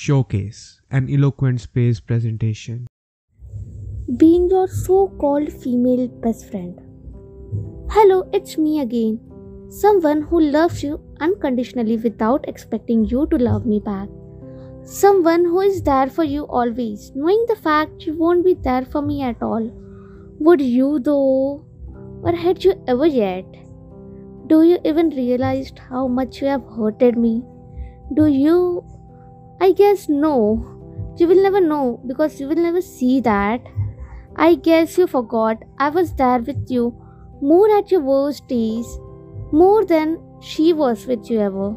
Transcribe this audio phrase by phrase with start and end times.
[0.00, 2.86] Showcase an eloquent space presentation.
[4.16, 6.78] being your so called female best friend.
[7.90, 9.18] Hello, it's me again.
[9.68, 14.08] Someone who loves you unconditionally without expecting you to love me back.
[14.84, 19.02] Someone who is there for you always, knowing the fact you won't be there for
[19.02, 19.68] me at all.
[20.38, 21.64] Would you though?
[22.22, 23.44] Or had you ever yet?
[24.46, 27.42] Do you even realize how much you have hurted me?
[28.14, 28.84] Do you?
[29.68, 31.14] I guess no.
[31.18, 33.60] You will never know because you will never see that.
[34.34, 36.94] I guess you forgot I was there with you
[37.42, 38.86] more at your worst days,
[39.52, 41.76] more than she was with you ever.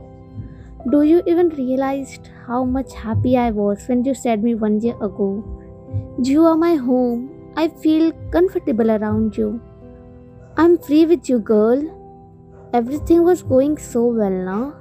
[0.90, 4.96] Do you even realize how much happy I was when you said me one year
[5.02, 5.44] ago?
[6.24, 7.30] You are my home.
[7.58, 9.60] I feel comfortable around you.
[10.56, 11.84] I'm free with you, girl.
[12.74, 14.76] Everything was going so well now.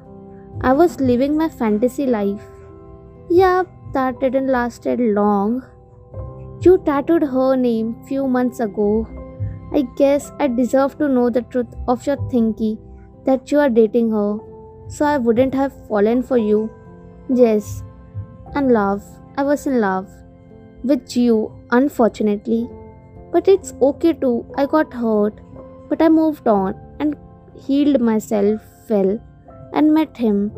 [0.60, 2.42] I was living my fantasy life.
[3.30, 3.62] Yeah,
[3.92, 5.62] that didn't lasted long.
[6.62, 9.06] You tattooed her name few months ago.
[9.72, 12.76] I guess I deserve to know the truth of your thinking
[13.24, 14.38] that you are dating her,
[14.88, 16.70] so I wouldn't have fallen for you.
[17.28, 17.82] Yes,
[18.54, 19.02] and love.
[19.36, 20.08] I was in love
[20.82, 22.68] with you, unfortunately.
[23.32, 24.44] But it's okay too.
[24.56, 25.40] I got hurt,
[25.88, 27.16] but I moved on and
[27.54, 29.18] healed myself well
[29.72, 30.50] and met him.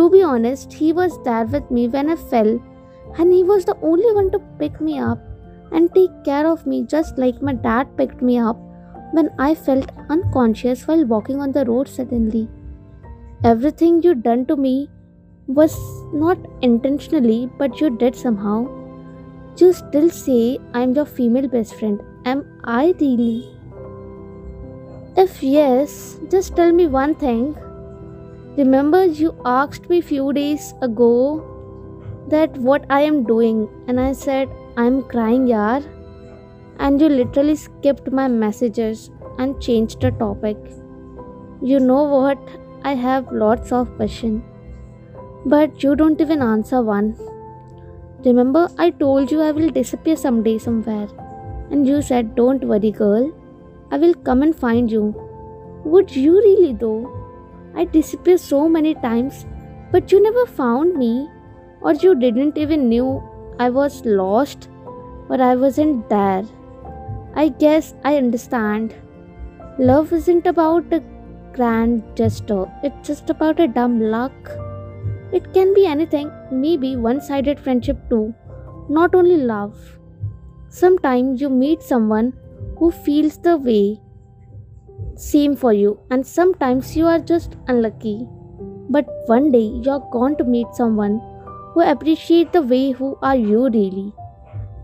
[0.00, 2.58] To be honest, he was there with me when I fell
[3.18, 5.18] and he was the only one to pick me up
[5.72, 8.56] and take care of me just like my dad picked me up
[9.12, 12.48] when I felt unconscious while walking on the road suddenly.
[13.44, 14.88] Everything you done to me
[15.46, 15.78] was
[16.14, 18.68] not intentionally, but you did somehow.
[19.58, 22.00] You still say I'm your female best friend.
[22.24, 23.50] Am I really?
[25.14, 27.54] If yes, just tell me one thing.
[28.56, 31.44] Remember you asked me few days ago
[32.28, 35.84] that what I am doing and I said I'm crying yaar
[36.80, 40.56] and you literally skipped my messages and changed the topic.
[41.62, 42.38] You know what?
[42.82, 44.42] I have lots of questions
[45.46, 47.14] but you don't even answer one.
[48.24, 51.08] Remember I told you I will disappear someday somewhere
[51.70, 53.32] and you said don't worry girl
[53.92, 55.14] I will come and find you.
[55.84, 57.19] Would you really though?
[57.80, 59.46] I disappeared so many times
[59.92, 61.28] but you never found me
[61.80, 63.22] or you didn't even knew
[63.58, 64.68] I was lost
[65.28, 66.44] or I wasn't there.
[67.34, 68.94] I guess I understand.
[69.78, 71.02] Love isn't about a
[71.54, 74.50] grand gesture, it's just about a dumb luck.
[75.32, 78.34] It can be anything, maybe one sided friendship too,
[78.90, 79.98] not only love.
[80.68, 82.34] Sometimes you meet someone
[82.78, 84.00] who feels the way
[85.14, 88.26] same for you and sometimes you are just unlucky
[88.90, 91.20] but one day you're going to meet someone
[91.72, 94.12] who appreciate the way who are you really.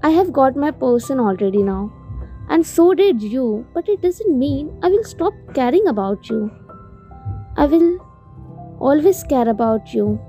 [0.02, 1.92] I have got my person already now.
[2.48, 6.50] And so did you, but it doesn't mean I will stop caring about you.
[7.56, 7.98] I will
[8.78, 10.20] always care about you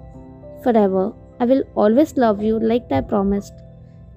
[0.64, 1.14] forever.
[1.40, 3.54] I will always love you like I promised.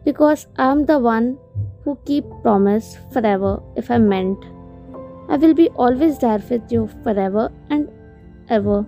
[0.04, 1.36] Because I am the one
[1.84, 4.42] who keep promise forever if I meant.
[5.30, 7.88] I will be always there with you forever and
[8.48, 8.84] ever.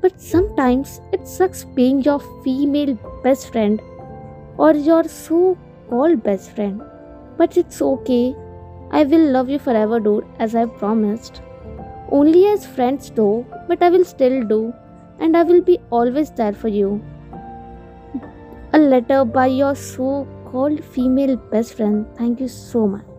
[0.00, 3.82] But sometimes it sucks being your female best friend
[4.56, 5.58] or your so
[5.90, 6.82] called best friend.
[7.36, 8.34] But it's okay.
[8.90, 11.42] I will love you forever, dude, as I promised.
[12.10, 14.72] Only as friends, though, but I will still do,
[15.18, 17.02] and I will be always there for you.
[18.72, 22.06] A letter by your so called female best friend.
[22.16, 23.13] Thank you so much.